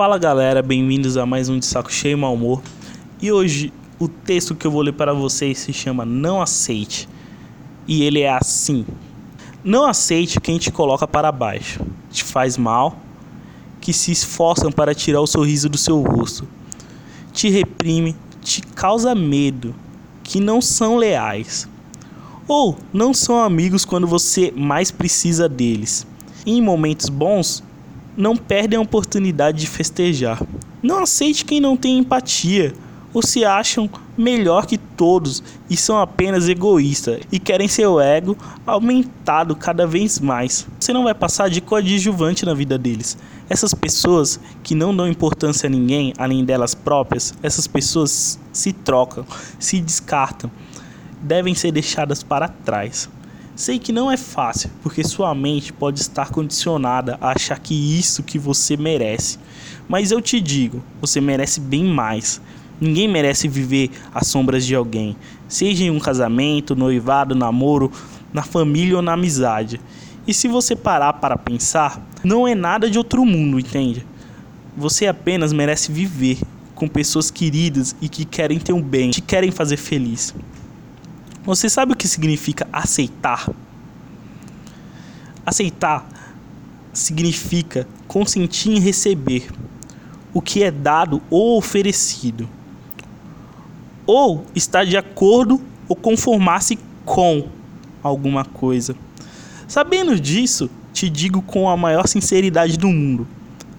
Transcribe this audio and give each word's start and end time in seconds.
Fala 0.00 0.16
galera, 0.16 0.62
bem-vindos 0.62 1.18
a 1.18 1.26
mais 1.26 1.50
um 1.50 1.58
de 1.58 1.66
Saco 1.66 1.92
Cheio 1.92 2.14
e 2.14 2.16
Mal 2.16 2.32
Humor. 2.32 2.62
E 3.20 3.30
hoje 3.30 3.70
o 3.98 4.08
texto 4.08 4.54
que 4.54 4.66
eu 4.66 4.70
vou 4.70 4.80
ler 4.80 4.94
para 4.94 5.12
vocês 5.12 5.58
se 5.58 5.74
chama 5.74 6.06
Não 6.06 6.40
Aceite. 6.40 7.06
E 7.86 8.02
ele 8.02 8.20
é 8.22 8.30
assim: 8.30 8.86
Não 9.62 9.84
aceite 9.84 10.40
quem 10.40 10.56
te 10.56 10.72
coloca 10.72 11.06
para 11.06 11.30
baixo, 11.30 11.82
te 12.10 12.24
faz 12.24 12.56
mal, 12.56 12.96
que 13.78 13.92
se 13.92 14.10
esforçam 14.10 14.72
para 14.72 14.94
tirar 14.94 15.20
o 15.20 15.26
sorriso 15.26 15.68
do 15.68 15.76
seu 15.76 16.00
rosto, 16.00 16.48
te 17.30 17.50
reprime, 17.50 18.16
te 18.40 18.62
causa 18.62 19.14
medo, 19.14 19.74
que 20.24 20.40
não 20.40 20.62
são 20.62 20.96
leais. 20.96 21.68
Ou 22.48 22.74
não 22.90 23.12
são 23.12 23.38
amigos 23.38 23.84
quando 23.84 24.06
você 24.06 24.50
mais 24.56 24.90
precisa 24.90 25.46
deles. 25.46 26.06
E 26.46 26.52
em 26.52 26.62
momentos 26.62 27.10
bons, 27.10 27.62
não 28.16 28.36
perdem 28.36 28.78
a 28.78 28.82
oportunidade 28.82 29.58
de 29.58 29.66
festejar. 29.66 30.42
Não 30.82 30.98
aceite 30.98 31.44
quem 31.44 31.60
não 31.60 31.76
tem 31.76 31.98
empatia 31.98 32.74
ou 33.12 33.22
se 33.22 33.44
acham 33.44 33.90
melhor 34.16 34.66
que 34.66 34.78
todos 34.78 35.42
e 35.68 35.76
são 35.76 35.98
apenas 35.98 36.48
egoístas 36.48 37.20
e 37.32 37.38
querem 37.38 37.66
seu 37.66 38.00
ego 38.00 38.36
aumentado 38.66 39.56
cada 39.56 39.86
vez 39.86 40.20
mais. 40.20 40.66
Você 40.78 40.92
não 40.92 41.04
vai 41.04 41.14
passar 41.14 41.48
de 41.48 41.60
coadjuvante 41.60 42.44
na 42.44 42.54
vida 42.54 42.78
deles. 42.78 43.18
Essas 43.48 43.74
pessoas 43.74 44.38
que 44.62 44.74
não 44.74 44.94
dão 44.94 45.08
importância 45.08 45.66
a 45.66 45.70
ninguém 45.70 46.12
além 46.16 46.44
delas 46.44 46.74
próprias, 46.74 47.34
essas 47.42 47.66
pessoas 47.66 48.38
se 48.52 48.72
trocam, 48.72 49.24
se 49.58 49.80
descartam, 49.80 50.50
devem 51.20 51.54
ser 51.54 51.72
deixadas 51.72 52.22
para 52.22 52.48
trás. 52.48 53.08
Sei 53.60 53.78
que 53.78 53.92
não 53.92 54.10
é 54.10 54.16
fácil, 54.16 54.70
porque 54.82 55.04
sua 55.04 55.34
mente 55.34 55.70
pode 55.70 56.00
estar 56.00 56.30
condicionada 56.30 57.18
a 57.20 57.32
achar 57.32 57.58
que 57.58 57.74
isso 57.74 58.22
que 58.22 58.38
você 58.38 58.74
merece. 58.74 59.38
Mas 59.86 60.10
eu 60.10 60.22
te 60.22 60.40
digo, 60.40 60.82
você 60.98 61.20
merece 61.20 61.60
bem 61.60 61.84
mais. 61.84 62.40
Ninguém 62.80 63.06
merece 63.06 63.48
viver 63.48 63.90
às 64.14 64.28
sombras 64.28 64.64
de 64.64 64.74
alguém, 64.74 65.14
seja 65.46 65.84
em 65.84 65.90
um 65.90 65.98
casamento, 65.98 66.74
noivado, 66.74 67.34
namoro, 67.34 67.92
na 68.32 68.42
família 68.42 68.96
ou 68.96 69.02
na 69.02 69.12
amizade. 69.12 69.78
E 70.26 70.32
se 70.32 70.48
você 70.48 70.74
parar 70.74 71.12
para 71.12 71.36
pensar, 71.36 72.02
não 72.24 72.48
é 72.48 72.54
nada 72.54 72.88
de 72.88 72.96
outro 72.96 73.26
mundo, 73.26 73.60
entende? 73.60 74.06
Você 74.74 75.06
apenas 75.06 75.52
merece 75.52 75.92
viver 75.92 76.38
com 76.74 76.88
pessoas 76.88 77.30
queridas 77.30 77.94
e 78.00 78.08
que 78.08 78.24
querem 78.24 78.58
ter 78.58 78.72
um 78.72 78.80
bem, 78.80 79.10
te 79.10 79.20
querem 79.20 79.50
fazer 79.50 79.76
feliz. 79.76 80.34
Você 81.44 81.70
sabe 81.70 81.92
o 81.92 81.96
que 81.96 82.06
significa 82.06 82.68
aceitar? 82.70 83.48
Aceitar 85.44 86.06
significa 86.92 87.88
consentir 88.06 88.72
em 88.72 88.80
receber 88.80 89.48
o 90.34 90.42
que 90.42 90.62
é 90.62 90.70
dado 90.70 91.22
ou 91.30 91.56
oferecido, 91.56 92.48
ou 94.06 94.44
estar 94.54 94.84
de 94.84 94.96
acordo 94.96 95.60
ou 95.88 95.96
conformar-se 95.96 96.78
com 97.04 97.48
alguma 98.02 98.44
coisa. 98.44 98.94
Sabendo 99.66 100.20
disso, 100.20 100.68
te 100.92 101.08
digo 101.08 101.40
com 101.42 101.68
a 101.68 101.76
maior 101.76 102.06
sinceridade 102.06 102.76
do 102.76 102.88
mundo: 102.88 103.26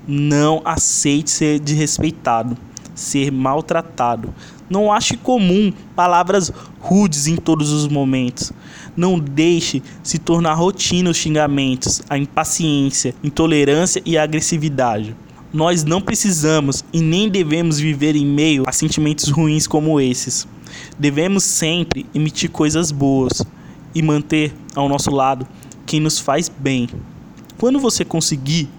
não 0.08 0.62
aceite 0.66 1.30
ser 1.30 1.60
desrespeitado, 1.60 2.58
ser 2.96 3.32
maltratado, 3.32 4.34
não 4.72 4.90
ache 4.90 5.18
comum 5.18 5.74
palavras 5.94 6.50
rudes 6.80 7.28
em 7.28 7.36
todos 7.36 7.72
os 7.72 7.90
momentos. 7.90 8.54
Não 8.96 9.20
deixe 9.20 9.84
se 10.02 10.18
tornar 10.18 10.54
rotina 10.54 11.10
os 11.10 11.18
xingamentos, 11.18 12.02
a 12.10 12.18
impaciência, 12.18 13.14
intolerância 13.22 14.02
e 14.06 14.18
a 14.18 14.24
agressividade. 14.24 15.14
Nós 15.54 15.84
não 15.84 16.00
precisamos 16.00 16.86
e 16.94 17.02
nem 17.02 17.28
devemos 17.28 17.80
viver 17.80 18.16
em 18.16 18.26
meio 18.26 18.64
a 18.66 18.72
sentimentos 18.72 19.28
ruins 19.28 19.68
como 19.68 20.00
esses. 20.00 20.48
Devemos 20.98 21.44
sempre 21.44 22.06
emitir 22.16 22.50
coisas 22.50 22.92
boas 22.92 23.44
e 23.94 24.02
manter 24.02 24.54
ao 24.74 24.88
nosso 24.88 25.12
lado 25.12 25.46
quem 25.86 26.00
nos 26.00 26.18
faz 26.18 26.48
bem. 26.48 26.88
Quando 27.58 27.78
você 27.78 28.06
conseguir, 28.06 28.70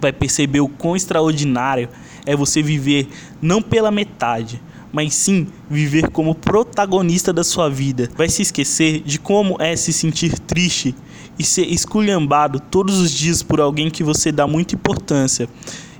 vai 0.00 0.12
perceber 0.12 0.60
o 0.60 0.68
quão 0.68 0.94
extraordinário 0.94 1.88
é 2.24 2.36
você 2.36 2.62
viver 2.62 3.08
não 3.40 3.60
pela 3.60 3.90
metade, 3.90 4.62
mas 4.92 5.14
sim 5.14 5.46
viver 5.70 6.10
como 6.10 6.34
protagonista 6.34 7.32
da 7.32 7.42
sua 7.42 7.68
vida. 7.68 8.10
Vai 8.16 8.28
se 8.28 8.42
esquecer 8.42 9.00
de 9.00 9.18
como 9.18 9.56
é 9.58 9.74
se 9.74 9.92
sentir 9.92 10.38
triste 10.38 10.94
e 11.38 11.44
ser 11.44 11.66
esculhambado 11.66 12.60
todos 12.60 12.98
os 12.98 13.10
dias 13.10 13.42
por 13.42 13.60
alguém 13.60 13.90
que 13.90 14.04
você 14.04 14.30
dá 14.30 14.46
muita 14.46 14.74
importância 14.74 15.48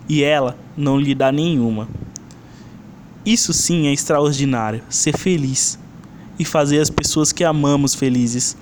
e 0.08 0.22
ela 0.22 0.58
não 0.76 1.00
lhe 1.00 1.14
dá 1.14 1.32
nenhuma. 1.32 1.88
Isso 3.24 3.52
sim 3.52 3.86
é 3.86 3.92
extraordinário, 3.92 4.82
ser 4.90 5.16
feliz 5.16 5.78
e 6.38 6.44
fazer 6.44 6.80
as 6.80 6.90
pessoas 6.90 7.32
que 7.32 7.44
amamos 7.44 7.94
felizes. 7.94 8.56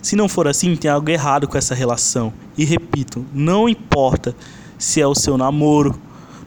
Se 0.00 0.16
não 0.16 0.28
for 0.28 0.48
assim, 0.48 0.74
tem 0.74 0.90
algo 0.90 1.10
errado 1.10 1.46
com 1.46 1.56
essa 1.56 1.74
relação. 1.74 2.32
E 2.58 2.64
repito, 2.64 3.24
não 3.32 3.68
importa 3.68 4.34
se 4.78 5.00
é 5.00 5.06
o 5.06 5.14
seu 5.14 5.38
namoro, 5.38 6.00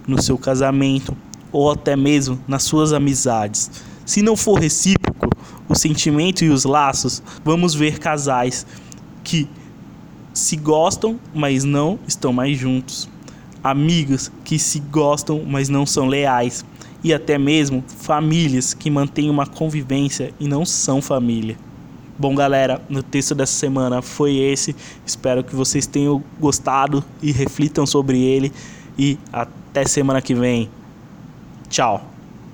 no 0.08 0.22
seu 0.22 0.38
casamento, 0.38 1.16
ou 1.52 1.72
até 1.72 1.96
mesmo 1.96 2.40
nas 2.48 2.64
suas 2.64 2.94
amizades. 2.94 3.72
Se 4.06 4.22
não 4.22 4.36
for 4.36 4.60
recíproco, 4.60 5.30
o 5.68 5.76
sentimento 5.76 6.44
e 6.44 6.50
os 6.50 6.64
laços, 6.64 7.24
vamos 7.44 7.74
ver 7.74 7.98
casais 7.98 8.66
que 9.24 9.50
se 10.34 10.56
gostam, 10.58 11.20
mas 11.34 11.64
não 11.64 11.98
estão 12.08 12.32
mais 12.32 12.58
juntos. 12.58 13.10
Amigos 13.64 14.32
que 14.44 14.60
se 14.60 14.80
gostam, 14.80 15.44
mas 15.46 15.70
não 15.70 15.86
são 15.86 16.08
leais. 16.08 16.64
E 17.04 17.14
até 17.14 17.38
mesmo 17.38 17.84
famílias 17.88 18.74
que 18.74 18.92
mantêm 18.92 19.30
uma 19.30 19.48
convivência 19.48 20.34
e 20.40 20.48
não 20.48 20.66
são 20.66 21.02
família. 21.02 21.58
Bom, 22.18 22.34
galera, 22.36 22.82
no 22.88 23.04
texto 23.04 23.34
dessa 23.34 23.54
semana 23.54 24.02
foi 24.02 24.36
esse. 24.36 24.76
Espero 25.06 25.44
que 25.44 25.56
vocês 25.56 25.86
tenham 25.88 26.24
gostado 26.40 27.04
e 27.22 27.32
reflitam 27.32 27.86
sobre 27.86 28.22
ele. 28.22 28.54
E 28.98 29.18
até 29.32 29.86
semana 29.86 30.22
que 30.22 30.34
vem. 30.34 30.70
Tchau. 31.70 32.15